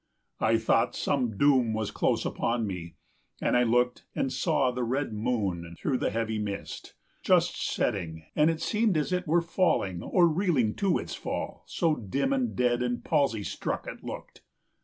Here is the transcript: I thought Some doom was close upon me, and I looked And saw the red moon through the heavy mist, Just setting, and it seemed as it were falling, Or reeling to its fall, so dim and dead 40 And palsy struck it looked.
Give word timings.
I 0.39 0.57
thought 0.57 0.95
Some 0.95 1.37
doom 1.37 1.73
was 1.73 1.91
close 1.91 2.25
upon 2.25 2.65
me, 2.65 2.95
and 3.39 3.55
I 3.55 3.61
looked 3.61 4.07
And 4.15 4.33
saw 4.33 4.71
the 4.71 4.81
red 4.83 5.13
moon 5.13 5.75
through 5.77 5.99
the 5.99 6.09
heavy 6.09 6.39
mist, 6.39 6.95
Just 7.21 7.55
setting, 7.63 8.23
and 8.35 8.49
it 8.49 8.61
seemed 8.63 8.97
as 8.97 9.13
it 9.13 9.27
were 9.27 9.43
falling, 9.43 10.01
Or 10.01 10.27
reeling 10.27 10.73
to 10.77 10.97
its 10.97 11.13
fall, 11.13 11.61
so 11.67 11.95
dim 11.95 12.33
and 12.33 12.55
dead 12.55 12.79
40 12.79 12.85
And 12.85 13.03
palsy 13.05 13.43
struck 13.43 13.85
it 13.85 14.03
looked. 14.03 14.41